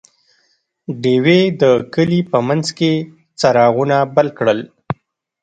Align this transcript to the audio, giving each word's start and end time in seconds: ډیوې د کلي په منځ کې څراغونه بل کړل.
ډیوې 1.01 1.41
د 1.61 1.63
کلي 1.93 2.21
په 2.31 2.37
منځ 2.47 2.65
کې 2.77 2.91
څراغونه 3.39 3.97
بل 4.15 4.27
کړل. 4.37 4.59